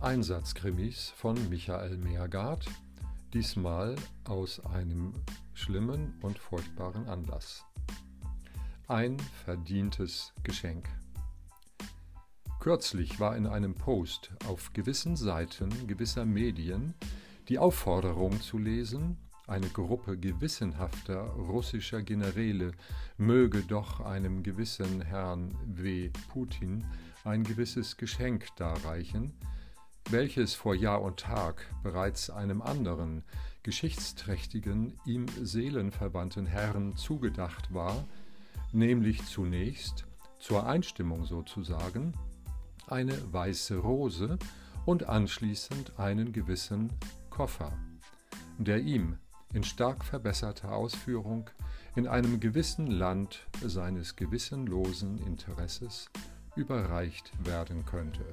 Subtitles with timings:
[0.00, 2.66] Einsatzkrimis von Michael Meergard,
[3.34, 5.12] diesmal aus einem
[5.54, 7.64] schlimmen und furchtbaren Anlass.
[8.86, 10.88] Ein verdientes Geschenk.
[12.60, 16.94] Kürzlich war in einem Post auf gewissen Seiten gewisser Medien
[17.48, 19.16] die Aufforderung zu lesen,
[19.48, 22.70] eine Gruppe gewissenhafter russischer Generäle
[23.16, 26.10] möge doch einem gewissen Herrn W.
[26.28, 26.84] Putin
[27.24, 29.34] ein gewisses Geschenk darreichen,
[30.10, 33.22] welches vor Jahr und Tag bereits einem anderen,
[33.62, 38.04] geschichtsträchtigen, ihm seelenverwandten Herrn zugedacht war,
[38.72, 40.06] nämlich zunächst,
[40.38, 42.14] zur Einstimmung sozusagen,
[42.86, 44.38] eine weiße Rose
[44.86, 46.90] und anschließend einen gewissen
[47.28, 47.72] Koffer,
[48.56, 49.18] der ihm
[49.52, 51.50] in stark verbesserter Ausführung
[51.96, 56.08] in einem gewissen Land seines gewissenlosen Interesses
[56.56, 58.24] überreicht werden könnte.